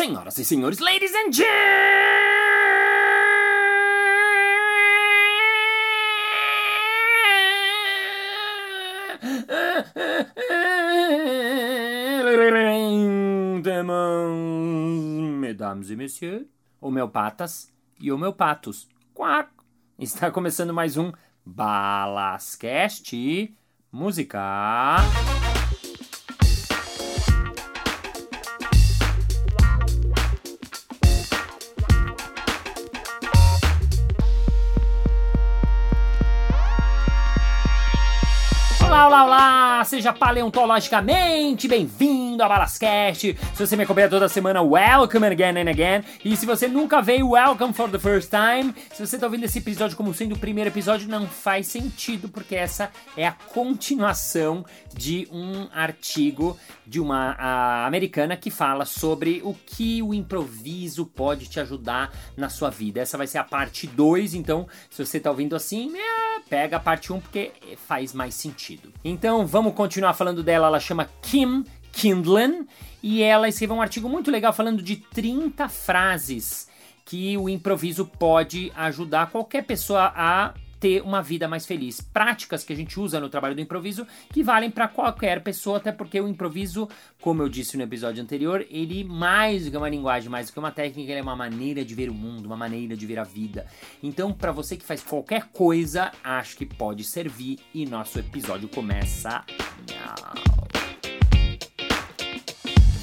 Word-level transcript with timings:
Senhoras 0.00 0.38
e 0.38 0.44
senhores, 0.46 0.78
ladies 0.78 1.12
and 1.14 1.30
gentlemen, 13.62 15.38
mesdames 15.38 15.90
e 15.90 15.96
messieurs, 15.96 16.46
homeopatas 16.80 17.70
e 18.00 18.10
homeopatos. 18.10 18.88
Quack! 19.12 19.50
Está 19.98 20.30
começando 20.30 20.72
mais 20.72 20.96
um 20.96 21.12
Balascast 21.44 23.14
Música. 23.92 24.96
Seja 40.00 40.14
paleontologicamente 40.14 41.68
bem-vindo 41.68 42.29
a 42.42 42.48
Balascast. 42.48 43.36
Se 43.54 43.66
você 43.66 43.76
me 43.76 43.84
acompanha 43.84 44.08
toda 44.08 44.28
semana, 44.28 44.62
welcome 44.62 45.26
again 45.26 45.58
and 45.58 45.68
again. 45.68 46.04
E 46.24 46.36
se 46.36 46.46
você 46.46 46.66
nunca 46.66 47.02
veio, 47.02 47.30
welcome 47.30 47.72
for 47.72 47.90
the 47.90 47.98
first 47.98 48.30
time. 48.30 48.74
Se 48.92 49.04
você 49.04 49.16
está 49.16 49.26
ouvindo 49.26 49.44
esse 49.44 49.58
episódio 49.58 49.96
como 49.96 50.14
sendo 50.14 50.34
o 50.34 50.38
primeiro 50.38 50.70
episódio, 50.70 51.08
não 51.08 51.26
faz 51.26 51.66
sentido, 51.66 52.28
porque 52.28 52.56
essa 52.56 52.90
é 53.16 53.26
a 53.26 53.32
continuação 53.32 54.64
de 54.94 55.28
um 55.30 55.68
artigo 55.72 56.56
de 56.86 56.98
uma 56.98 57.36
americana 57.86 58.36
que 58.36 58.50
fala 58.50 58.84
sobre 58.84 59.40
o 59.44 59.54
que 59.54 60.02
o 60.02 60.14
improviso 60.14 61.06
pode 61.06 61.48
te 61.48 61.60
ajudar 61.60 62.12
na 62.36 62.48
sua 62.48 62.70
vida. 62.70 63.00
Essa 63.00 63.18
vai 63.18 63.26
ser 63.26 63.38
a 63.38 63.44
parte 63.44 63.86
2, 63.86 64.34
então 64.34 64.66
se 64.88 65.04
você 65.04 65.18
está 65.18 65.30
ouvindo 65.30 65.54
assim, 65.54 65.92
é, 65.96 66.40
pega 66.48 66.78
a 66.78 66.80
parte 66.80 67.12
1 67.12 67.16
um, 67.16 67.20
porque 67.20 67.52
faz 67.86 68.12
mais 68.12 68.34
sentido. 68.34 68.92
Então 69.04 69.46
vamos 69.46 69.74
continuar 69.74 70.14
falando 70.14 70.42
dela. 70.42 70.66
Ela 70.66 70.80
chama 70.80 71.08
Kim 71.22 71.64
Kindlen 71.92 72.66
e 73.02 73.22
ela 73.22 73.48
escreveu 73.48 73.76
um 73.76 73.82
artigo 73.82 74.08
muito 74.08 74.30
legal 74.30 74.52
falando 74.52 74.82
de 74.82 74.96
30 74.96 75.68
frases 75.68 76.68
que 77.04 77.36
o 77.36 77.48
improviso 77.48 78.04
pode 78.04 78.72
ajudar 78.76 79.30
qualquer 79.30 79.64
pessoa 79.64 80.12
a 80.14 80.54
ter 80.80 81.02
uma 81.02 81.22
vida 81.22 81.46
mais 81.46 81.66
feliz. 81.66 82.00
Práticas 82.00 82.64
que 82.64 82.72
a 82.72 82.76
gente 82.76 82.98
usa 82.98 83.20
no 83.20 83.28
trabalho 83.28 83.54
do 83.54 83.60
improviso 83.60 84.06
que 84.32 84.42
valem 84.42 84.70
para 84.70 84.88
qualquer 84.88 85.42
pessoa, 85.42 85.76
até 85.76 85.92
porque 85.92 86.18
o 86.18 86.26
improviso, 86.26 86.88
como 87.20 87.42
eu 87.42 87.48
disse 87.48 87.76
no 87.76 87.82
episódio 87.82 88.22
anterior, 88.22 88.66
ele 88.70 89.04
mais 89.04 89.66
do 89.66 89.70
que 89.70 89.76
uma 89.76 89.88
linguagem, 89.88 90.30
mais 90.30 90.46
do 90.46 90.52
que 90.54 90.58
uma 90.58 90.72
técnica, 90.72 91.12
ele 91.12 91.20
é 91.20 91.22
uma 91.22 91.36
maneira 91.36 91.84
de 91.84 91.94
ver 91.94 92.08
o 92.08 92.14
mundo, 92.14 92.46
uma 92.46 92.56
maneira 92.56 92.96
de 92.96 93.06
ver 93.06 93.18
a 93.18 93.24
vida. 93.24 93.66
Então, 94.02 94.32
para 94.32 94.50
você 94.50 94.76
que 94.76 94.84
faz 94.84 95.02
qualquer 95.02 95.48
coisa, 95.52 96.10
acho 96.24 96.56
que 96.56 96.64
pode 96.64 97.04
servir 97.04 97.58
e 97.74 97.84
nosso 97.84 98.18
episódio 98.18 98.68
começa. 98.68 99.44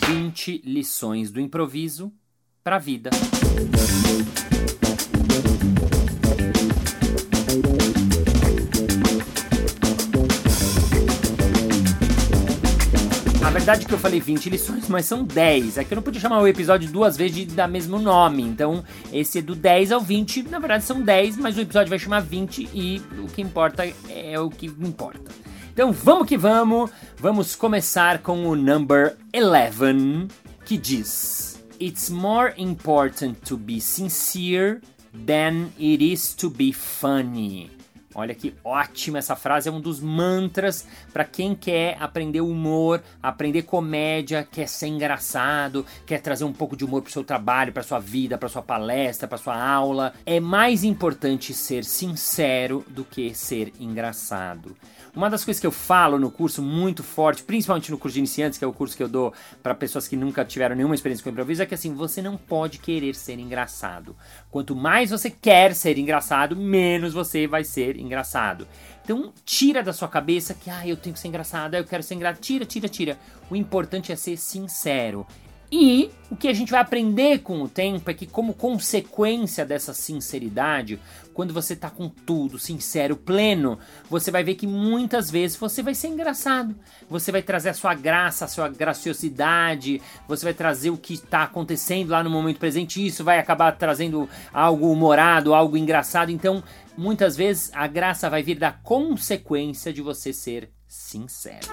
20 0.07 0.61
lições 0.63 1.31
do 1.33 1.41
improviso 1.41 2.13
para 2.63 2.77
a 2.77 2.79
vida. 2.79 3.09
Na 13.41 13.49
verdade 13.49 13.85
que 13.85 13.93
eu 13.93 13.97
falei 13.97 14.21
20 14.21 14.49
lições, 14.49 14.87
mas 14.87 15.05
são 15.05 15.25
10. 15.25 15.77
É 15.77 15.83
que 15.83 15.93
eu 15.93 15.97
não 15.97 16.01
podia 16.01 16.21
chamar 16.21 16.39
o 16.39 16.47
episódio 16.47 16.89
duas 16.89 17.17
vezes 17.17 17.35
de 17.35 17.45
dar 17.47 17.67
mesmo 17.67 17.99
nome. 17.99 18.43
Então, 18.43 18.85
esse 19.11 19.39
é 19.39 19.41
do 19.41 19.55
10 19.55 19.91
ao 19.91 19.99
20. 19.99 20.43
Na 20.43 20.59
verdade 20.59 20.85
são 20.85 21.01
10, 21.01 21.35
mas 21.35 21.57
o 21.57 21.59
episódio 21.59 21.89
vai 21.89 21.99
chamar 21.99 22.21
20 22.21 22.69
e 22.73 23.01
o 23.21 23.27
que 23.27 23.41
importa 23.41 23.85
é 24.07 24.39
o 24.39 24.49
que 24.49 24.67
importa. 24.67 25.29
Então, 25.77 25.91
vamos 25.91 26.27
que 26.27 26.35
vamos. 26.35 26.89
Vamos 27.19 27.55
começar 27.55 28.19
com 28.19 28.45
o 28.45 28.55
number 28.55 29.17
11, 29.35 30.27
que 30.63 30.77
diz: 30.77 31.59
It's 31.81 32.11
more 32.11 32.53
important 32.59 33.33
to 33.43 33.57
be 33.57 33.81
sincere 33.81 34.81
than 35.25 35.71
it 35.79 36.13
is 36.13 36.35
to 36.35 36.47
be 36.47 36.71
funny. 36.71 37.71
Olha 38.13 38.35
que 38.35 38.55
ótima 38.63 39.17
essa 39.17 39.35
frase, 39.35 39.67
é 39.67 39.71
um 39.71 39.81
dos 39.81 39.99
mantras 39.99 40.87
para 41.11 41.23
quem 41.23 41.55
quer 41.55 41.97
aprender 41.99 42.41
humor, 42.41 43.01
aprender 43.21 43.63
comédia, 43.63 44.47
quer 44.51 44.67
ser 44.67 44.87
engraçado, 44.87 45.85
quer 46.05 46.19
trazer 46.19 46.43
um 46.43 46.53
pouco 46.53 46.75
de 46.75 46.85
humor 46.85 47.01
pro 47.01 47.11
seu 47.11 47.23
trabalho, 47.23 47.73
para 47.73 47.83
sua 47.83 47.99
vida, 47.99 48.37
para 48.37 48.49
sua 48.49 48.63
palestra, 48.63 49.27
para 49.27 49.37
sua 49.37 49.59
aula. 49.59 50.13
É 50.25 50.39
mais 50.39 50.83
importante 50.83 51.53
ser 51.53 51.83
sincero 51.83 52.83
do 52.87 53.03
que 53.03 53.35
ser 53.35 53.71
engraçado. 53.79 54.75
Uma 55.17 55.31
das 55.31 55.43
coisas 55.43 55.59
que 55.59 55.65
eu 55.65 55.71
falo 55.71 56.19
no 56.19 56.29
curso 56.29 56.61
muito 56.61 57.01
forte, 57.01 57.41
principalmente 57.41 57.89
no 57.89 57.97
curso 57.97 58.13
de 58.13 58.19
iniciantes, 58.19 58.59
que 58.59 58.63
é 58.63 58.67
o 58.67 58.71
curso 58.71 58.95
que 58.95 59.01
eu 59.01 59.09
dou 59.09 59.33
para 59.63 59.73
pessoas 59.73 60.07
que 60.07 60.15
nunca 60.15 60.45
tiveram 60.45 60.75
nenhuma 60.75 60.93
experiência 60.93 61.23
com 61.23 61.31
improviso, 61.31 61.63
é 61.63 61.65
que 61.65 61.73
assim, 61.73 61.91
você 61.91 62.21
não 62.21 62.37
pode 62.37 62.77
querer 62.77 63.15
ser 63.15 63.39
engraçado. 63.39 64.15
Quanto 64.51 64.75
mais 64.75 65.09
você 65.09 65.31
quer 65.31 65.73
ser 65.73 65.97
engraçado, 65.97 66.55
menos 66.55 67.15
você 67.15 67.47
vai 67.47 67.63
ser 67.63 67.97
engraçado. 67.97 68.67
Então, 69.03 69.33
tira 69.43 69.81
da 69.81 69.91
sua 69.91 70.07
cabeça 70.07 70.53
que, 70.53 70.69
ah, 70.69 70.87
eu 70.87 70.95
tenho 70.95 71.15
que 71.15 71.19
ser 71.19 71.29
engraçado, 71.29 71.73
eu 71.73 71.83
quero 71.83 72.03
ser 72.03 72.13
engraçado. 72.13 72.39
Tira, 72.39 72.63
tira, 72.63 72.87
tira. 72.87 73.17
O 73.49 73.55
importante 73.55 74.11
é 74.11 74.15
ser 74.15 74.37
sincero. 74.37 75.25
E 75.71 76.09
o 76.31 76.35
que 76.35 76.47
a 76.47 76.53
gente 76.53 76.71
vai 76.71 76.79
aprender 76.79 77.39
com 77.39 77.61
o 77.61 77.67
tempo 77.67 78.09
é 78.09 78.13
que, 78.13 78.25
como 78.25 78.53
consequência 78.53 79.65
dessa 79.65 79.93
sinceridade, 79.93 80.99
quando 81.33 81.53
você 81.53 81.75
tá 81.75 81.89
com 81.89 82.07
tudo, 82.07 82.57
sincero, 82.57 83.17
pleno, 83.17 83.77
você 84.09 84.31
vai 84.31 84.43
ver 84.43 84.55
que 84.55 84.65
muitas 84.65 85.29
vezes 85.29 85.57
você 85.57 85.83
vai 85.83 85.93
ser 85.93 86.07
engraçado. 86.07 86.73
Você 87.09 87.31
vai 87.31 87.41
trazer 87.41 87.69
a 87.69 87.73
sua 87.73 87.93
graça, 87.93 88.45
a 88.45 88.47
sua 88.47 88.69
graciosidade, 88.69 90.01
você 90.27 90.45
vai 90.45 90.53
trazer 90.53 90.89
o 90.89 90.97
que 90.97 91.15
está 91.15 91.43
acontecendo 91.43 92.09
lá 92.09 92.23
no 92.23 92.29
momento 92.29 92.59
presente, 92.59 93.01
e 93.01 93.07
isso 93.07 93.23
vai 93.23 93.37
acabar 93.37 93.73
trazendo 93.73 94.27
algo 94.53 94.91
humorado, 94.91 95.53
algo 95.53 95.75
engraçado. 95.75 96.31
Então, 96.31 96.63
muitas 96.97 97.35
vezes 97.35 97.71
a 97.73 97.87
graça 97.87 98.29
vai 98.29 98.41
vir 98.41 98.57
da 98.57 98.71
consequência 98.71 99.91
de 99.91 100.01
você 100.01 100.31
ser 100.31 100.71
sincero. 100.87 101.67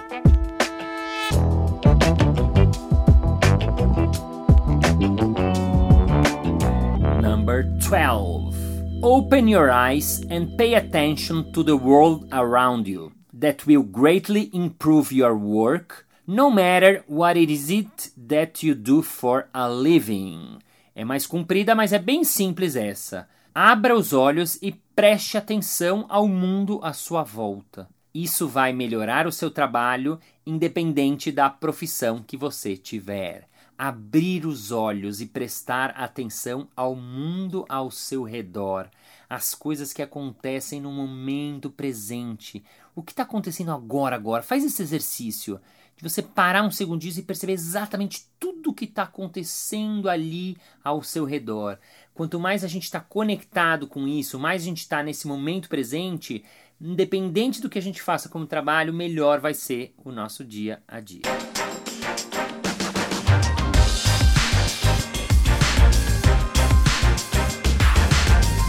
Number 7.21 7.63
12. 7.79 9.03
Open 9.03 9.47
your 9.47 9.69
eyes 9.69 10.23
and 10.31 10.57
pay 10.57 10.73
attention 10.73 11.51
to 11.53 11.63
the 11.63 11.77
world 11.77 12.27
around 12.31 12.87
you. 12.87 13.11
That 13.31 13.67
will 13.67 13.83
greatly 13.83 14.49
improve 14.51 15.11
your 15.11 15.35
work, 15.37 16.07
no 16.25 16.49
matter 16.49 17.03
what 17.07 17.37
it 17.37 17.51
is 17.51 17.69
it 17.69 18.09
that 18.17 18.65
you 18.65 18.73
do 18.73 19.03
for 19.03 19.47
a 19.53 19.69
living. 19.69 20.57
É 20.95 21.05
mais 21.05 21.27
comprida, 21.27 21.75
mas 21.75 21.93
é 21.93 21.99
bem 21.99 22.23
simples 22.23 22.75
essa. 22.75 23.27
Abra 23.53 23.95
os 23.95 24.11
olhos 24.11 24.57
e 24.59 24.71
preste 24.95 25.37
atenção 25.37 26.05
ao 26.09 26.27
mundo 26.27 26.79
à 26.81 26.93
sua 26.93 27.21
volta. 27.21 27.87
Isso 28.11 28.47
vai 28.47 28.73
melhorar 28.73 29.27
o 29.27 29.31
seu 29.31 29.51
trabalho, 29.51 30.19
independente 30.47 31.31
da 31.31 31.47
profissão 31.47 32.23
que 32.25 32.35
você 32.35 32.75
tiver 32.75 33.47
abrir 33.77 34.45
os 34.45 34.71
olhos 34.71 35.21
e 35.21 35.25
prestar 35.25 35.91
atenção 35.91 36.67
ao 36.75 36.95
mundo 36.95 37.65
ao 37.67 37.91
seu 37.91 38.23
redor, 38.23 38.89
as 39.29 39.53
coisas 39.53 39.91
que 39.91 40.01
acontecem 40.01 40.79
no 40.79 40.91
momento 40.91 41.69
presente. 41.69 42.63
O 42.95 43.03
que 43.03 43.11
está 43.11 43.23
acontecendo 43.23 43.71
agora, 43.71 44.15
agora? 44.15 44.43
Faz 44.43 44.63
esse 44.63 44.81
exercício 44.81 45.59
de 45.97 46.03
você 46.03 46.21
parar 46.21 46.63
um 46.63 46.71
segundinho 46.71 47.17
e 47.17 47.23
perceber 47.23 47.53
exatamente 47.53 48.27
tudo 48.39 48.69
o 48.69 48.73
que 48.73 48.85
está 48.85 49.03
acontecendo 49.03 50.09
ali 50.09 50.57
ao 50.83 51.01
seu 51.01 51.25
redor. 51.25 51.79
Quanto 52.13 52.39
mais 52.39 52.63
a 52.63 52.67
gente 52.67 52.83
está 52.83 52.99
conectado 52.99 53.87
com 53.87 54.07
isso, 54.07 54.37
mais 54.37 54.61
a 54.61 54.65
gente 54.65 54.79
está 54.79 55.01
nesse 55.01 55.27
momento 55.27 55.69
presente, 55.69 56.43
independente 56.79 57.61
do 57.61 57.69
que 57.69 57.79
a 57.79 57.81
gente 57.81 58.01
faça 58.01 58.27
como 58.27 58.45
trabalho, 58.45 58.93
melhor 58.93 59.39
vai 59.39 59.53
ser 59.53 59.93
o 60.03 60.11
nosso 60.11 60.43
dia 60.43 60.83
a 60.87 60.99
dia. 60.99 61.21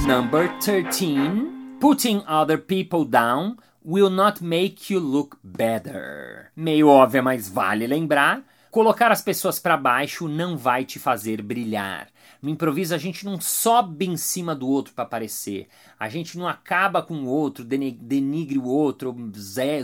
Number 0.07 0.49
13. 0.61 1.81
Putting 1.81 2.23
other 2.29 2.57
people 2.57 3.05
down 3.05 3.57
will 3.85 4.09
not 4.09 4.41
make 4.41 4.89
you 4.89 5.01
look 5.01 5.37
better. 5.43 6.53
Meio 6.55 6.87
óbvio, 6.87 7.25
mas 7.25 7.49
vale 7.49 7.89
lembrar. 7.89 8.45
Colocar 8.71 9.11
as 9.11 9.21
pessoas 9.21 9.59
para 9.59 9.77
baixo 9.77 10.29
não 10.29 10.57
vai 10.57 10.85
te 10.85 11.01
fazer 11.01 11.43
brilhar. 11.43 12.07
No 12.41 12.49
improviso 12.49 12.95
a 12.95 12.99
gente 12.99 13.25
não 13.25 13.41
sobe 13.41 14.07
em 14.07 14.17
cima 14.17 14.55
do 14.55 14.69
outro 14.69 14.95
para 14.95 15.03
aparecer. 15.03 15.67
A 15.99 16.09
gente 16.09 16.39
não 16.39 16.47
acaba 16.47 17.03
com 17.03 17.25
o 17.25 17.27
outro, 17.27 17.65
denigre 17.65 18.59
o 18.59 18.65
outro, 18.65 19.13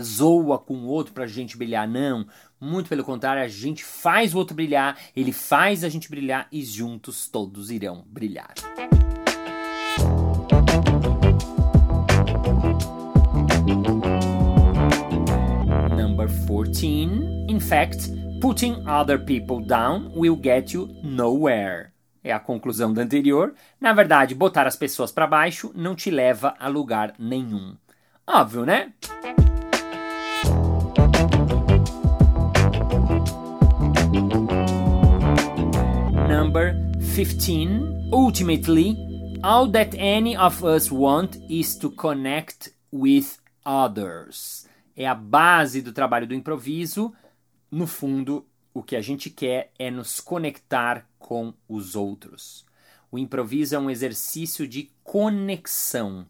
zoa 0.01 0.57
com 0.57 0.75
o 0.75 0.87
outro 0.87 1.11
pra 1.11 1.27
gente 1.27 1.57
brilhar. 1.57 1.85
Não. 1.85 2.25
Muito 2.61 2.87
pelo 2.87 3.03
contrário, 3.03 3.43
a 3.43 3.47
gente 3.49 3.83
faz 3.83 4.33
o 4.33 4.37
outro 4.37 4.55
brilhar, 4.55 4.97
ele 5.13 5.33
faz 5.33 5.83
a 5.83 5.89
gente 5.89 6.09
brilhar 6.09 6.47
e 6.49 6.63
juntos 6.63 7.27
todos 7.27 7.69
irão 7.69 8.05
brilhar. 8.07 8.53
14. 16.83 17.45
In 17.47 17.59
fact, 17.61 18.09
putting 18.41 18.85
other 18.85 19.17
people 19.17 19.61
down 19.61 20.11
will 20.13 20.35
get 20.35 20.73
you 20.73 20.89
nowhere 21.01 21.93
é 22.25 22.31
a 22.31 22.39
conclusão 22.39 22.93
da 22.93 23.01
anterior. 23.01 23.53
Na 23.81 23.91
verdade, 23.91 24.33
botar 24.33 24.65
as 24.65 24.77
pessoas 24.77 25.11
para 25.11 25.27
baixo 25.27 25.71
não 25.75 25.93
te 25.93 26.09
leva 26.09 26.55
a 26.57 26.69
lugar 26.69 27.13
nenhum. 27.19 27.75
Óbvio, 28.25 28.65
né? 28.65 28.93
Number 36.29 36.75
15. 37.13 38.09
Ultimately, 38.13 38.95
all 39.43 39.69
that 39.69 39.97
any 39.97 40.37
of 40.37 40.63
us 40.63 40.89
want 40.89 41.37
is 41.49 41.75
to 41.75 41.89
connect 41.91 42.73
with 42.91 43.37
others. 43.65 44.65
É 44.95 45.07
a 45.07 45.15
base 45.15 45.81
do 45.81 45.91
trabalho 45.91 46.27
do 46.27 46.35
improviso. 46.35 47.13
No 47.71 47.87
fundo, 47.87 48.45
o 48.73 48.83
que 48.83 48.95
a 48.95 49.01
gente 49.01 49.29
quer 49.29 49.71
é 49.77 49.89
nos 49.89 50.19
conectar 50.19 51.07
com 51.17 51.53
os 51.67 51.95
outros. 51.95 52.65
O 53.11 53.17
improviso 53.17 53.75
é 53.75 53.79
um 53.79 53.89
exercício 53.89 54.67
de 54.67 54.91
conexão. 55.03 56.25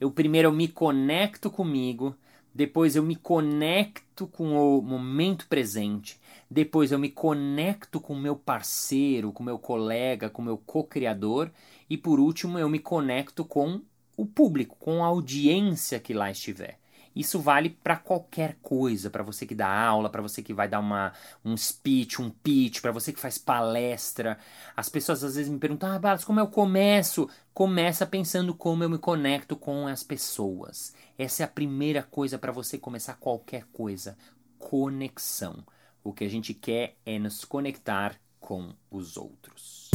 Eu 0.00 0.10
primeiro 0.10 0.52
me 0.52 0.68
conecto 0.68 1.50
comigo, 1.50 2.16
depois 2.54 2.94
eu 2.94 3.02
me 3.02 3.16
conecto 3.16 4.26
com 4.26 4.56
o 4.56 4.80
momento 4.80 5.48
presente, 5.48 6.20
depois 6.48 6.92
eu 6.92 6.98
me 6.98 7.08
conecto 7.08 8.00
com 8.00 8.14
o 8.14 8.18
meu 8.18 8.36
parceiro, 8.36 9.32
com 9.32 9.42
o 9.42 9.46
meu 9.46 9.58
colega, 9.58 10.30
com 10.30 10.40
o 10.40 10.44
meu 10.44 10.56
co-criador 10.58 11.50
e 11.90 11.96
por 11.96 12.20
último 12.20 12.58
eu 12.58 12.68
me 12.68 12.78
conecto 12.78 13.44
com 13.44 13.80
o 14.16 14.24
público, 14.24 14.76
com 14.78 15.04
a 15.04 15.08
audiência 15.08 16.00
que 16.00 16.14
lá 16.14 16.30
estiver. 16.30 16.78
Isso 17.18 17.40
vale 17.40 17.70
para 17.70 17.96
qualquer 17.96 18.58
coisa, 18.62 19.10
para 19.10 19.24
você 19.24 19.44
que 19.44 19.52
dá 19.52 19.68
aula, 19.68 20.08
para 20.08 20.22
você 20.22 20.40
que 20.40 20.54
vai 20.54 20.68
dar 20.68 20.78
uma, 20.78 21.12
um 21.44 21.56
speech, 21.56 22.22
um 22.22 22.30
pitch, 22.30 22.80
para 22.80 22.92
você 22.92 23.12
que 23.12 23.18
faz 23.18 23.36
palestra. 23.36 24.38
As 24.76 24.88
pessoas 24.88 25.24
às 25.24 25.34
vezes 25.34 25.50
me 25.50 25.58
perguntam: 25.58 25.90
"Ah, 25.90 25.98
Balas, 25.98 26.24
como 26.24 26.38
eu 26.38 26.46
começo?" 26.46 27.28
Começa 27.52 28.06
pensando 28.06 28.54
como 28.54 28.84
eu 28.84 28.88
me 28.88 28.98
conecto 28.98 29.56
com 29.56 29.88
as 29.88 30.04
pessoas. 30.04 30.94
Essa 31.18 31.42
é 31.42 31.44
a 31.44 31.48
primeira 31.48 32.04
coisa 32.04 32.38
para 32.38 32.52
você 32.52 32.78
começar 32.78 33.14
qualquer 33.14 33.64
coisa, 33.72 34.16
conexão. 34.56 35.66
O 36.04 36.12
que 36.12 36.22
a 36.22 36.30
gente 36.30 36.54
quer 36.54 36.94
é 37.04 37.18
nos 37.18 37.44
conectar 37.44 38.14
com 38.38 38.72
os 38.88 39.16
outros. 39.16 39.90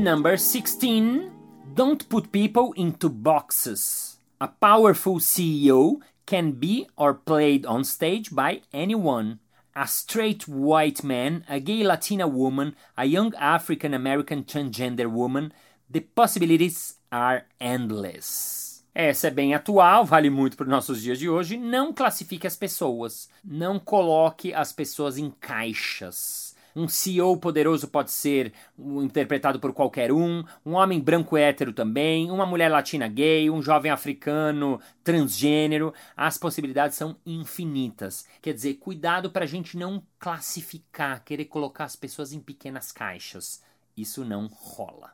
Number 0.00 0.38
16. 0.38 1.30
Don't 1.74 2.08
put 2.08 2.32
people 2.32 2.72
into 2.74 3.10
boxes. 3.10 4.16
A 4.40 4.48
powerful 4.48 5.20
CEO 5.20 6.00
can 6.24 6.52
be 6.52 6.88
or 6.96 7.12
played 7.12 7.66
on 7.66 7.84
stage 7.84 8.34
by 8.34 8.62
anyone. 8.72 9.40
A 9.76 9.86
straight 9.86 10.48
white 10.48 11.04
man, 11.04 11.44
a 11.50 11.60
gay 11.60 11.84
Latina 11.84 12.26
woman, 12.26 12.76
a 12.96 13.04
young 13.04 13.34
African 13.34 13.92
American 13.92 14.42
transgender 14.42 15.06
woman. 15.06 15.52
The 15.90 16.00
possibilities 16.00 16.94
are 17.12 17.44
endless. 17.60 18.82
Essa 18.94 19.28
é 19.28 19.30
bem 19.30 19.54
atual, 19.54 20.06
vale 20.06 20.30
muito 20.30 20.56
para 20.56 20.64
os 20.64 20.70
nossos 20.70 21.02
dias 21.02 21.18
de 21.18 21.28
hoje. 21.28 21.58
Não 21.58 21.92
classifique 21.92 22.46
as 22.46 22.56
pessoas. 22.56 23.28
Não 23.44 23.78
coloque 23.78 24.54
as 24.54 24.72
pessoas 24.72 25.18
em 25.18 25.30
caixas. 25.30 26.49
Um 26.74 26.88
CEO 26.88 27.36
poderoso 27.36 27.88
pode 27.88 28.10
ser 28.10 28.52
interpretado 28.78 29.58
por 29.58 29.72
qualquer 29.72 30.12
um, 30.12 30.44
um 30.64 30.72
homem 30.74 31.00
branco 31.00 31.36
hétero 31.36 31.72
também, 31.72 32.30
uma 32.30 32.46
mulher 32.46 32.68
latina 32.68 33.08
gay, 33.08 33.50
um 33.50 33.62
jovem 33.62 33.90
africano 33.90 34.80
transgênero. 35.02 35.92
As 36.16 36.38
possibilidades 36.38 36.96
são 36.96 37.16
infinitas. 37.26 38.26
Quer 38.40 38.54
dizer, 38.54 38.74
cuidado 38.74 39.30
para 39.30 39.44
a 39.44 39.48
gente 39.48 39.76
não 39.76 40.02
classificar, 40.18 41.24
querer 41.24 41.46
colocar 41.46 41.84
as 41.84 41.96
pessoas 41.96 42.32
em 42.32 42.40
pequenas 42.40 42.92
caixas. 42.92 43.62
Isso 43.96 44.24
não 44.24 44.46
rola. 44.46 45.10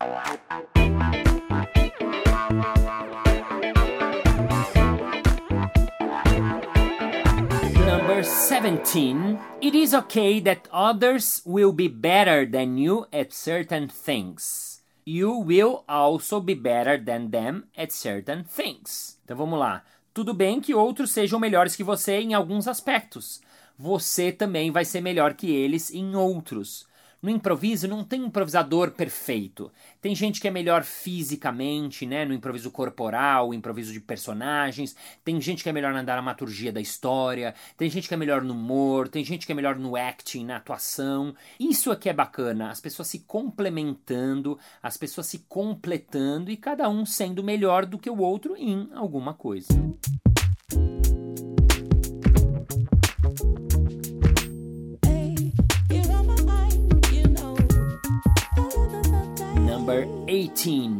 17. 8.26 9.38
It 9.60 9.74
is 9.76 9.94
okay 9.94 10.40
that 10.40 10.68
others 10.72 11.42
will 11.46 11.72
be 11.72 11.86
better 11.86 12.44
than 12.44 12.76
you 12.76 13.06
at 13.12 13.32
certain 13.32 13.88
things. 13.88 14.82
You 15.04 15.30
will 15.30 15.84
also 15.88 16.40
be 16.40 16.54
better 16.54 16.98
than 16.98 17.30
them 17.30 17.68
at 17.76 17.92
certain 17.92 18.42
things. 18.42 19.18
Então 19.24 19.36
vamos 19.36 19.58
lá. 19.58 19.84
Tudo 20.12 20.34
bem 20.34 20.60
que 20.60 20.74
outros 20.74 21.12
sejam 21.12 21.38
melhores 21.38 21.76
que 21.76 21.84
você 21.84 22.18
em 22.18 22.34
alguns 22.34 22.66
aspectos. 22.66 23.40
Você 23.78 24.32
também 24.32 24.72
vai 24.72 24.84
ser 24.84 25.00
melhor 25.00 25.34
que 25.34 25.54
eles 25.54 25.92
em 25.92 26.16
outros. 26.16 26.84
No 27.26 27.32
improviso 27.32 27.88
não 27.88 28.04
tem 28.04 28.24
improvisador 28.24 28.92
perfeito. 28.92 29.72
Tem 30.00 30.14
gente 30.14 30.40
que 30.40 30.46
é 30.46 30.50
melhor 30.50 30.84
fisicamente, 30.84 32.06
né? 32.06 32.24
No 32.24 32.32
improviso 32.32 32.70
corporal, 32.70 33.52
improviso 33.52 33.92
de 33.92 33.98
personagens. 33.98 34.94
Tem 35.24 35.40
gente 35.40 35.64
que 35.64 35.68
é 35.68 35.72
melhor 35.72 35.92
na 35.92 36.04
dramaturgia 36.04 36.72
da 36.72 36.80
história. 36.80 37.52
Tem 37.76 37.90
gente 37.90 38.06
que 38.06 38.14
é 38.14 38.16
melhor 38.16 38.42
no 38.42 38.54
humor. 38.54 39.08
Tem 39.08 39.24
gente 39.24 39.44
que 39.44 39.50
é 39.50 39.56
melhor 39.56 39.74
no 39.74 39.96
acting, 39.96 40.44
na 40.44 40.58
atuação. 40.58 41.34
Isso 41.58 41.90
aqui 41.90 42.08
é 42.08 42.12
bacana. 42.12 42.70
As 42.70 42.80
pessoas 42.80 43.08
se 43.08 43.18
complementando, 43.18 44.56
as 44.80 44.96
pessoas 44.96 45.26
se 45.26 45.40
completando 45.48 46.48
e 46.48 46.56
cada 46.56 46.88
um 46.88 47.04
sendo 47.04 47.42
melhor 47.42 47.86
do 47.86 47.98
que 47.98 48.08
o 48.08 48.20
outro 48.20 48.56
em 48.56 48.88
alguma 48.94 49.34
coisa. 49.34 49.66
18. 60.26 60.90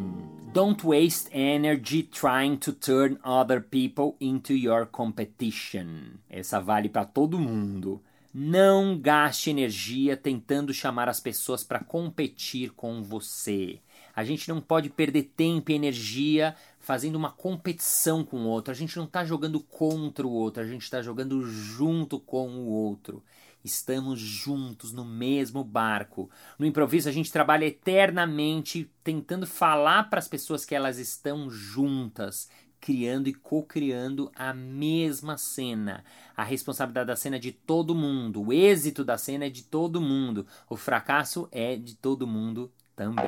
Don't 0.52 0.87
waste 0.87 1.28
energy 1.32 2.05
trying 2.05 2.56
to 2.58 2.73
turn 2.73 3.19
other 3.25 3.61
people 3.61 4.14
into 4.20 4.55
your 4.55 4.87
competition. 4.87 6.21
Essa 6.30 6.61
vale 6.61 6.88
para 6.88 7.04
todo 7.04 7.37
mundo. 7.37 8.00
Não 8.33 8.97
gaste 8.97 9.50
energia 9.50 10.16
tentando 10.16 10.73
chamar 10.73 11.09
as 11.09 11.18
pessoas 11.18 11.64
para 11.64 11.83
competir 11.83 12.71
com 12.71 13.02
você. 13.02 13.80
A 14.14 14.23
gente 14.23 14.49
não 14.49 14.61
pode 14.61 14.90
perder 14.90 15.33
tempo 15.37 15.73
e 15.73 15.75
energia 15.75 16.54
fazendo 16.78 17.16
uma 17.16 17.33
competição 17.33 18.23
com 18.23 18.37
o 18.37 18.47
outro. 18.47 18.71
A 18.71 18.76
gente 18.76 18.97
não 18.97 19.06
está 19.06 19.25
jogando 19.25 19.59
contra 19.59 20.25
o 20.25 20.30
outro, 20.30 20.62
a 20.62 20.66
gente 20.66 20.83
está 20.83 21.02
jogando 21.02 21.45
junto 21.45 22.21
com 22.21 22.49
o 22.49 22.66
outro. 22.66 23.25
Estamos 23.66 24.20
juntos 24.20 24.92
no 24.92 25.04
mesmo 25.04 25.64
barco. 25.64 26.30
No 26.56 26.64
improviso, 26.64 27.08
a 27.08 27.12
gente 27.12 27.32
trabalha 27.32 27.64
eternamente 27.64 28.88
tentando 29.02 29.44
falar 29.44 30.08
para 30.08 30.20
as 30.20 30.28
pessoas 30.28 30.64
que 30.64 30.73
elas 30.73 30.99
estão 30.99 31.50
juntas, 31.50 32.49
criando 32.80 33.28
e 33.28 33.35
co-criando 33.35 34.30
a 34.37 34.54
mesma 34.54 35.37
cena. 35.37 36.04
A 36.37 36.44
responsabilidade 36.44 37.08
da 37.08 37.16
cena 37.16 37.37
é 37.37 37.40
de 37.40 37.50
todo 37.50 37.92
mundo, 37.92 38.40
o 38.40 38.52
êxito 38.52 39.04
da 39.04 39.18
cena 39.18 39.46
é 39.46 39.50
de 39.50 39.64
todo 39.64 40.00
mundo, 40.00 40.46
o 40.70 40.76
fracasso 40.76 41.49
é 41.50 41.75
de 41.75 41.96
todo 41.96 42.25
mundo 42.25 42.70
também. 42.94 43.26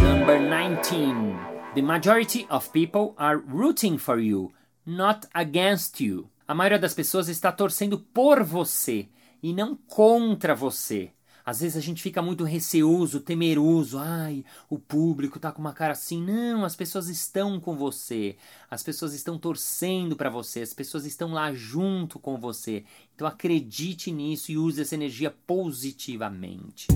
Number 0.00 0.40
19 0.80 1.31
The 1.74 1.80
majority 1.80 2.46
of 2.50 2.70
people 2.70 3.14
are 3.16 3.38
rooting 3.38 3.96
for 3.96 4.18
you, 4.18 4.52
not 4.84 5.26
against 5.32 6.00
you. 6.00 6.28
A 6.46 6.54
maioria 6.54 6.78
das 6.78 6.92
pessoas 6.92 7.30
está 7.30 7.50
torcendo 7.50 7.98
por 7.98 8.42
você 8.42 9.08
e 9.42 9.54
não 9.54 9.74
contra 9.74 10.54
você. 10.54 11.12
Às 11.46 11.60
vezes 11.60 11.78
a 11.78 11.80
gente 11.80 12.02
fica 12.02 12.20
muito 12.20 12.44
receoso, 12.44 13.20
temeroso. 13.20 13.98
Ai, 13.98 14.44
o 14.68 14.78
público 14.78 15.40
tá 15.40 15.50
com 15.50 15.62
uma 15.62 15.72
cara 15.72 15.92
assim. 15.92 16.22
Não, 16.22 16.62
as 16.62 16.76
pessoas 16.76 17.08
estão 17.08 17.58
com 17.58 17.74
você. 17.74 18.36
As 18.70 18.82
pessoas 18.82 19.14
estão 19.14 19.38
torcendo 19.38 20.14
para 20.14 20.28
você. 20.28 20.60
As 20.60 20.74
pessoas 20.74 21.06
estão 21.06 21.32
lá 21.32 21.54
junto 21.54 22.18
com 22.18 22.36
você. 22.36 22.84
Então 23.14 23.26
acredite 23.26 24.12
nisso 24.12 24.52
e 24.52 24.58
use 24.58 24.82
essa 24.82 24.94
energia 24.94 25.34
positivamente. 25.46 26.88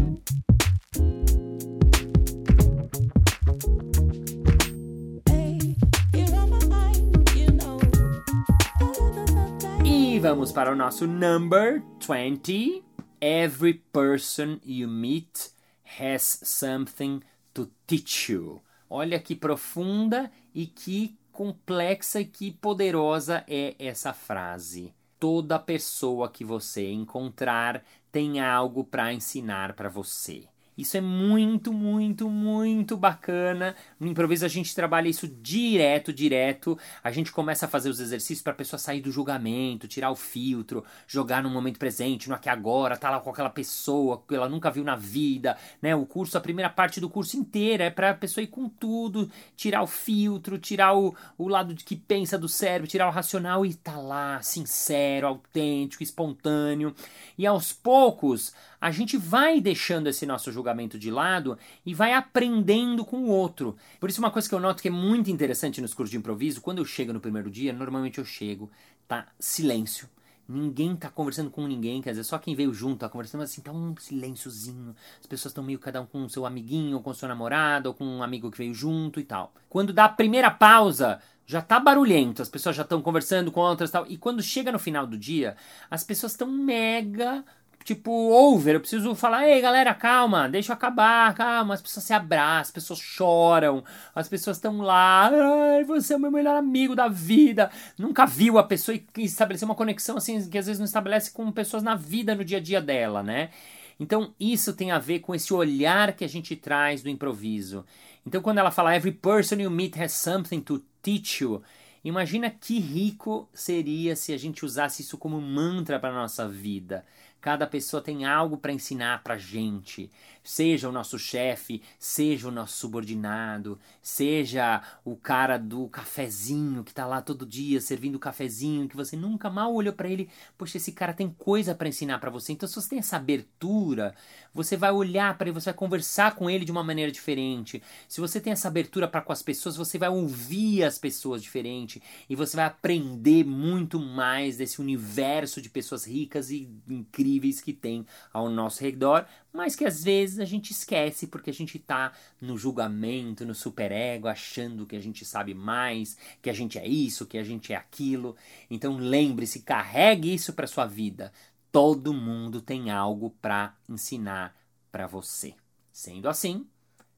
Vamos 10.29 10.51
para 10.51 10.73
o 10.73 10.75
nosso 10.75 11.07
number 11.07 11.81
20. 12.01 12.83
Every 13.21 13.75
person 13.75 14.59
you 14.65 14.89
meet 14.89 15.53
has 16.01 16.41
something 16.43 17.23
to 17.55 17.71
teach 17.87 18.33
you. 18.33 18.61
Olha 18.91 19.21
que 19.21 19.37
profunda 19.37 20.29
e 20.53 20.67
que 20.67 21.17
complexa 21.31 22.21
e 22.21 22.25
que 22.25 22.51
poderosa 22.51 23.45
é 23.47 23.77
essa 23.79 24.13
frase. 24.13 24.93
Toda 25.17 25.61
pessoa 25.61 26.29
que 26.29 26.45
você 26.45 26.91
encontrar 26.91 27.85
tem 28.11 28.41
algo 28.41 28.83
para 28.83 29.13
ensinar 29.13 29.75
para 29.75 29.89
você. 29.89 30.49
Isso 30.77 30.97
é 30.97 31.01
muito, 31.01 31.73
muito, 31.73 32.29
muito 32.29 32.99
bacana. 32.99 33.75
No 33.99 34.07
improviso 34.07 34.45
a 34.45 34.49
gente 34.49 34.75
trabalha 34.75 35.09
isso 35.09 35.27
direto, 35.27 36.13
direto. 36.13 36.79
A 37.03 37.11
gente 37.11 37.33
começa 37.33 37.65
a 37.65 37.69
fazer 37.69 37.89
os 37.89 37.99
exercícios 37.99 38.43
para 38.43 38.53
a 38.53 38.57
pessoa 38.57 38.79
sair 38.79 39.01
do 39.01 39.11
julgamento, 39.11 39.89
tirar 39.89 40.11
o 40.11 40.17
filtro, 40.17 40.85
jogar 41.07 41.43
no 41.43 41.49
momento 41.49 41.79
presente, 41.79 42.29
no 42.29 42.35
aqui 42.35 42.51
agora, 42.51 42.99
tá 42.99 43.09
lá 43.09 43.21
com 43.21 43.31
aquela 43.31 43.49
pessoa 43.49 44.23
que 44.29 44.35
ela 44.35 44.51
nunca 44.51 44.71
viu 44.71 44.85
na 44.85 44.97
vida, 44.97 45.57
né? 45.81 45.97
O 45.97 46.05
curso, 46.05 46.37
a 46.37 46.43
primeira 46.43 46.69
parte 46.69 47.01
do 47.01 47.09
curso 47.09 47.39
inteira 47.39 47.85
é 47.85 47.91
para 47.91 48.11
a 48.11 48.15
pessoa 48.15 48.45
ir 48.45 48.49
com 48.49 48.69
tudo, 48.69 49.31
tirar 49.57 49.83
o 49.83 49.87
filtro, 49.87 50.59
tirar 50.59 50.95
o, 50.95 51.15
o 51.39 51.49
lado 51.49 51.73
de 51.73 51.85
que 51.85 51.97
pensa 51.97 52.37
do 52.37 52.51
cérebro, 52.51 52.87
tirar 52.87 53.09
o 53.09 53.13
racional 53.13 53.65
e 53.65 53.73
tá 53.73 53.97
lá, 53.97 54.43
sincero, 54.43 55.27
autêntico, 55.27 56.03
espontâneo. 56.03 56.95
E 57.39 57.47
aos 57.47 57.73
poucos 57.73 58.53
a 58.79 58.91
gente 58.91 59.17
vai 59.17 59.59
deixando 59.59 60.09
esse 60.09 60.27
nosso 60.27 60.53
julgamento 60.53 60.66
de 60.99 61.11
lado 61.11 61.59
e 61.85 61.95
vai 61.95 62.13
aprendendo 62.13 63.05
com 63.05 63.19
o 63.19 63.29
outro. 63.29 63.77
Por 64.01 64.09
isso, 64.09 64.21
uma 64.21 64.31
coisa 64.31 64.49
que 64.49 64.55
eu 64.55 64.61
noto 64.61 64.83
que 64.83 64.89
é 64.89 64.91
muito 64.91 65.31
interessante 65.31 65.81
nos 65.81 65.95
cursos 65.95 66.11
de 66.11 66.17
improviso, 66.17 66.61
quando 66.61 66.79
eu 66.79 66.85
chego 66.85 67.13
no 67.13 67.21
primeiro 67.21 67.51
dia, 67.51 67.73
normalmente 67.73 68.19
eu 68.19 68.25
chego, 68.25 68.71
tá 69.07 69.27
silêncio. 69.39 70.09
Ninguém 70.49 70.95
tá 70.95 71.11
conversando 71.11 71.51
com 71.51 71.67
ninguém, 71.67 72.01
quer 72.01 72.11
dizer, 72.11 72.23
só 72.23 72.39
quem 72.39 72.55
veio 72.55 72.73
junto 72.73 73.01
tá 73.01 73.09
conversando, 73.09 73.41
mas 73.41 73.51
assim, 73.51 73.61
tá 73.61 73.73
um 73.73 73.97
silênciozinho. 73.97 74.95
As 75.21 75.27
pessoas 75.27 75.51
estão 75.51 75.65
meio 75.65 75.79
cada 75.79 76.01
um 76.01 76.07
com 76.07 76.25
o 76.25 76.31
seu 76.31 76.47
amiguinho, 76.47 76.97
ou 76.97 77.03
com 77.03 77.13
seu 77.13 77.29
namorado, 77.29 77.89
ou 77.89 77.95
com 77.95 78.05
um 78.05 78.23
amigo 78.23 78.49
que 78.51 78.59
veio 78.59 78.73
junto 78.73 79.19
e 79.19 79.25
tal. 79.25 79.53
Quando 79.69 79.93
dá 79.93 80.05
a 80.05 80.09
primeira 80.09 80.49
pausa, 80.49 81.21
já 81.45 81.61
tá 81.61 81.81
barulhento, 81.81 82.43
as 82.43 82.49
pessoas 82.49 82.77
já 82.77 82.83
estão 82.83 83.03
conversando 83.03 83.51
com 83.51 83.61
outras 83.61 83.91
e 83.91 83.93
tal. 83.93 84.07
E 84.09 84.17
quando 84.17 84.41
chega 84.41 84.71
no 84.71 84.79
final 84.79 85.05
do 85.05 85.19
dia, 85.19 85.57
as 85.91 86.05
pessoas 86.05 86.33
estão 86.33 86.49
mega 86.49 87.45
tipo, 87.87 88.11
over. 88.11 88.75
Eu 88.75 88.81
preciso 88.81 89.15
falar, 89.15 89.49
ei 89.49 89.61
galera, 89.61 89.95
calma, 89.95 90.49
deixa 90.49 90.73
eu 90.73 90.75
acabar, 90.75 91.33
calma. 91.35 91.75
As 91.75 91.81
pessoas 91.81 92.05
se 92.05 92.13
abraçam, 92.13 92.63
as 92.63 92.71
pessoas 92.73 92.99
choram, 92.99 93.85
as 94.15 94.29
pessoas 94.29 94.57
estão 94.57 94.79
lá, 94.79 95.31
ai, 95.33 95.85
você 95.85 96.15
é 96.15 96.17
o 96.17 96.21
meu 96.21 96.33
melhor 96.33 96.57
amigo 96.57 96.97
da 96.97 97.07
vida. 97.07 97.71
Nunca 97.97 98.27
viu 98.27 98.59
a 98.59 98.65
pessoa 98.65 98.97
e 98.97 99.07
estabelecer 99.19 99.65
uma 99.65 99.77
conexão 99.77 100.17
assim, 100.17 100.49
que 100.49 100.59
às 100.59 100.67
vezes 100.67 100.81
não 100.81 100.87
estabelece 100.87 101.31
com 101.31 101.51
pessoas 101.53 101.83
na 101.83 101.95
vida, 101.95 102.35
no 102.35 102.45
dia 102.45 102.59
a 102.59 102.61
dia 102.61 102.81
dela, 102.83 103.23
né? 103.23 103.51
Então, 103.99 104.35
isso 104.39 104.75
tem 104.75 104.91
a 104.91 104.99
ver 104.99 105.21
com 105.21 105.35
esse 105.35 105.55
olhar 105.55 106.13
que 106.13 106.25
a 106.25 106.29
gente 106.29 106.55
traz 106.57 107.03
do 107.03 107.09
improviso. 107.09 107.85
Então, 108.27 108.43
quando 108.43 108.59
ela 108.59 108.71
fala, 108.71 108.95
every 108.95 109.13
person 109.13 109.57
you 109.57 109.71
meet 109.71 109.97
has 109.97 110.13
something 110.13 110.61
to 110.61 110.83
teach 111.01 111.43
you. 111.43 111.63
Imagina 112.05 112.49
que 112.51 112.79
rico 112.79 113.49
seria 113.53 114.15
se 114.15 114.33
a 114.33 114.37
gente 114.37 114.65
usasse 114.65 115.03
isso 115.03 115.19
como 115.19 115.41
mantra 115.41 115.99
para 115.99 116.15
nossa 116.15 116.47
vida. 116.49 117.05
Cada 117.47 117.65
pessoa 117.65 118.03
tem 118.03 118.25
algo 118.25 118.59
para 118.59 118.73
ensinar 118.73 119.23
para 119.23 119.39
gente. 119.39 120.11
Seja 120.47 120.89
o 120.89 120.93
nosso 120.93 121.19
chefe, 121.19 121.83
seja 121.99 122.47
o 122.47 122.53
nosso 122.53 122.77
subordinado, 122.77 123.81
seja 124.01 124.81
o 125.05 125.17
cara 125.17 125.59
do 125.59 125.89
cafezinho 125.89 126.85
que 126.85 126.95
tá 126.95 127.05
lá 127.05 127.21
todo 127.21 127.45
dia 127.45 127.81
servindo 127.81 128.17
cafezinho, 128.17 128.89
que 128.89 128.95
você 128.95 129.17
nunca 129.17 129.51
mal 129.51 129.75
olhou 129.75 129.93
para 129.93 130.09
ele. 130.09 130.31
Poxa, 130.57 130.77
esse 130.77 130.93
cara 130.93 131.13
tem 131.13 131.29
coisa 131.37 131.75
para 131.75 131.89
ensinar 131.89 132.21
para 132.21 132.31
você. 132.31 132.53
Então, 132.53 132.69
se 132.69 132.77
você 132.77 132.91
tem 132.91 133.01
essa 133.01 133.17
abertura, 133.17 134.15
você 134.55 134.77
vai 134.77 134.93
olhar 134.93 135.37
para 135.37 135.49
ele, 135.49 135.59
você 135.59 135.71
vai 135.71 135.75
conversar 135.75 136.37
com 136.37 136.49
ele 136.49 136.65
de 136.65 136.71
uma 136.71 136.85
maneira 136.85 137.11
diferente. 137.11 137.83
Se 138.09 138.21
você 138.21 138.41
tem 138.41 138.53
essa 138.53 138.69
abertura 138.69 139.09
para 139.09 139.23
com 139.23 139.33
as 139.33 139.43
pessoas, 139.43 139.77
você 139.77 139.99
vai 139.99 140.11
ouvir 140.11 140.85
as 140.85 140.97
pessoas 140.97 141.43
diferente 141.43 142.01
e 142.31 142.37
você 142.37 142.55
vai 142.55 142.67
aprender 142.67 143.45
muito 143.45 143.99
mais 143.99 144.57
desse 144.57 144.81
universo 144.81 145.61
de 145.61 145.69
pessoas 145.69 146.05
ricas 146.05 146.51
e 146.51 146.71
incríveis 146.89 147.61
que 147.61 147.73
tem 147.73 148.07
ao 148.33 148.49
nosso 148.49 148.81
redor, 148.81 149.27
mas 149.57 149.75
que 149.75 149.85
às 149.85 150.05
vezes 150.05 150.39
a 150.39 150.45
gente 150.45 150.71
esquece 150.71 151.27
porque 151.27 151.51
a 151.51 151.53
gente 151.53 151.79
tá 151.79 152.13
no 152.41 152.57
julgamento, 152.57 153.47
no 153.47 153.55
superego, 153.55 154.29
achando 154.29 154.87
que 154.87 154.95
a 154.95 155.01
gente 155.01 155.25
sabe 155.25 155.55
mais, 155.55 156.17
que 156.43 156.51
a 156.51 156.53
gente 156.53 156.79
é 156.79 156.87
isso, 156.87 157.27
que 157.27 157.39
a 157.39 157.43
gente 157.43 157.73
é 157.73 157.77
aquilo. 157.77 158.37
Então 158.71 158.97
lembre-se, 158.99 159.63
carregue 159.63 160.35
isso 160.35 160.53
para 160.53 160.67
sua 160.67 160.87
vida. 160.87 161.33
Todo 161.73 162.13
mundo 162.15 162.61
tem 162.61 162.91
algo 162.91 163.31
para 163.41 163.75
ensinar 163.89 164.55
para 164.93 165.07
você. 165.07 165.55
Sendo 165.93 166.29
assim, 166.29 166.67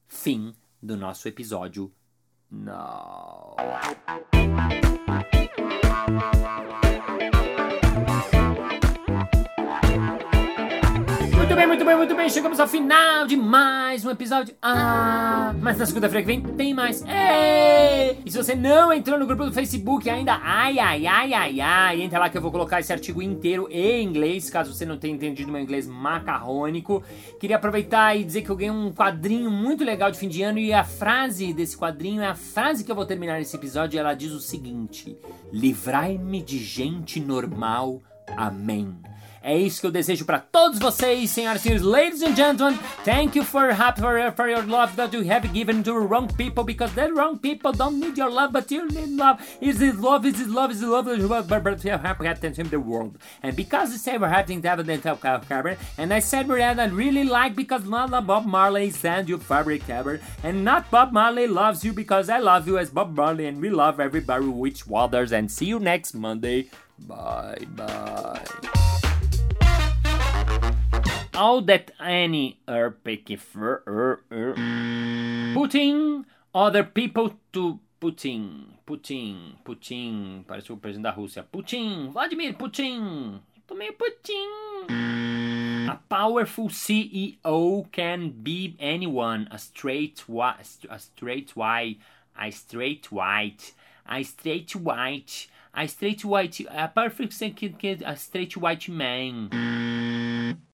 fim 0.07 0.54
do 0.83 0.97
nosso 0.97 1.28
episódio. 1.28 1.92
Não. 2.50 3.57
Bem, 11.57 11.67
muito 11.67 11.85
bem, 11.85 11.97
muito 11.97 12.14
bem. 12.14 12.28
Chegamos 12.28 12.61
ao 12.61 12.69
final 12.69 13.26
de 13.26 13.37
mais 13.37 14.05
um 14.05 14.11
episódio. 14.11 14.55
Ah, 14.61 15.55
mas 15.61 15.78
na 15.78 15.87
segunda-feira 15.87 16.21
que 16.21 16.26
vem 16.26 16.43
tem 16.43 16.75
mais. 16.75 17.02
Ei! 17.02 18.19
E 18.25 18.31
se 18.31 18.37
você 18.37 18.55
não 18.55 18.93
entrou 18.93 19.19
no 19.19 19.26
grupo 19.26 19.47
do 19.47 19.52
Facebook 19.52 20.11
ainda, 20.11 20.38
ai, 20.43 20.78
ai, 20.78 21.07
ai, 21.07 21.33
ai, 21.33 21.61
ai, 21.61 22.02
entra 22.02 22.19
lá 22.19 22.28
que 22.28 22.37
eu 22.37 22.43
vou 22.43 22.50
colocar 22.50 22.81
esse 22.81 22.93
artigo 22.93 23.23
inteiro 23.23 23.67
em 23.71 24.05
inglês, 24.05 24.50
caso 24.50 24.75
você 24.75 24.85
não 24.85 24.99
tenha 24.99 25.14
entendido 25.14 25.50
meu 25.50 25.61
inglês 25.61 25.87
macarrônico. 25.87 27.02
Queria 27.40 27.57
aproveitar 27.57 28.14
e 28.14 28.25
dizer 28.25 28.43
que 28.43 28.50
eu 28.50 28.57
ganhei 28.57 28.71
um 28.71 28.93
quadrinho 28.93 29.50
muito 29.50 29.85
legal 29.85 30.11
de 30.11 30.19
fim 30.19 30.28
de 30.28 30.43
ano 30.43 30.59
e 30.59 30.73
a 30.75 30.85
frase 30.85 31.55
desse 31.55 31.78
quadrinho 31.78 32.21
é 32.21 32.26
a 32.26 32.35
frase 32.35 32.85
que 32.85 32.90
eu 32.90 32.97
vou 32.97 33.07
terminar 33.07 33.40
esse 33.40 33.57
episódio. 33.57 33.99
Ela 33.99 34.12
diz 34.12 34.33
o 34.33 34.40
seguinte: 34.40 35.17
Livrai-me 35.52 36.43
de 36.43 36.59
gente 36.59 37.21
normal. 37.21 38.02
Amém. 38.37 38.95
É 39.49 39.57
isso 39.57 39.81
que 39.81 39.87
eu 39.87 39.90
desejo 39.90 40.26
para 40.26 40.40
todos 40.40 40.78
vocês, 40.78 41.31
senhoras 41.31 41.62
e 41.62 41.69
senhores, 41.69 41.83
ladies 41.83 42.23
and 42.23 42.37
gentlemen. 42.37 42.78
Thank 43.02 43.38
you 43.38 43.43
for 43.43 43.73
happy 43.73 44.02
for, 44.02 44.31
for 44.37 44.47
your 44.47 44.62
love 44.67 44.95
that 44.97 45.17
you 45.17 45.26
have 45.26 45.50
given 45.55 45.83
to 45.85 45.95
wrong 45.95 46.28
people 46.37 46.64
because 46.64 46.93
the 46.95 47.11
wrong 47.11 47.38
people 47.38 47.73
don't 47.73 47.99
need 47.99 48.19
your 48.19 48.31
love, 48.31 48.52
but 48.52 48.71
you 48.71 48.87
need 48.88 49.17
love. 49.17 49.40
Is 49.62 49.81
it 49.81 49.97
love? 49.97 50.26
Is 50.26 50.38
it 50.38 50.49
love? 50.49 50.71
Is 50.71 50.83
it 50.83 50.87
love? 50.87 51.49
But 51.49 51.64
but 51.64 51.83
you 51.83 51.93
have 51.93 52.02
happened 52.02 52.59
in 52.59 52.69
the 52.69 52.78
world, 52.78 53.17
and 53.43 53.57
because 53.57 53.95
it's 53.95 54.07
ever 54.07 54.28
happening 54.28 54.61
to 54.61 54.69
have 54.69 54.85
the 54.85 54.99
top 54.99 55.23
cover, 55.23 55.78
and 55.97 56.12
I 56.12 56.19
said 56.19 56.47
that 56.49 56.78
I 56.78 56.85
really 56.88 57.25
like 57.25 57.57
because 57.57 57.87
not 57.87 58.26
Bob 58.26 58.45
Marley 58.45 58.90
sends 58.90 59.31
you 59.31 59.38
fabric 59.38 59.87
cover, 59.87 60.21
and 60.45 60.62
not 60.62 60.90
Bob 60.90 61.11
Marley 61.11 61.47
loves 61.47 61.83
you 61.87 61.95
because 61.95 62.28
I 62.28 62.38
love 62.38 62.69
you 62.69 62.76
as 62.76 62.90
Bob 62.90 63.17
Marley, 63.17 63.47
and 63.47 63.62
we 63.62 63.71
love 63.71 63.99
everybody 63.99 64.45
which 64.45 64.87
waters. 64.87 65.33
And 65.33 65.50
see 65.50 65.64
you 65.64 65.78
next 65.81 66.12
Monday. 66.12 66.69
Bye 66.99 67.64
bye 67.75 68.99
all 71.38 71.62
that 71.62 71.92
any 72.00 72.59
er, 72.68 72.90
putting 75.54 76.26
other 76.52 76.83
people 76.83 77.35
to 77.52 77.78
Putin, 78.00 78.66
Putin, 78.87 79.57
Putin, 79.64 80.45
parece 80.47 80.73
o 80.73 80.76
presidente 80.76 81.04
da 81.04 81.12
Rússia, 81.12 81.45
Putin, 81.45 82.11
Vladimir 82.11 82.54
Putin, 82.54 83.40
tomei 83.66 83.92
Putin. 83.92 84.87
A 85.88 85.99
powerful 86.09 86.68
CEO 86.68 87.87
can 87.92 88.30
be 88.30 88.76
anyone, 88.78 89.49
a 89.50 89.59
straight, 89.59 90.25
a 90.28 90.99
straight 90.99 91.57
white, 91.57 91.99
a 92.38 92.50
straight 92.50 93.11
white, 93.12 93.75
a 94.09 94.23
straight 94.23 94.76
white, 94.76 95.49
a 95.75 95.87
straight 95.87 96.25
white, 96.25 96.61
a 96.71 96.88
perfect 96.88 97.42
a 97.42 98.16
straight 98.16 98.57
white 98.57 98.88
man. 98.88 99.98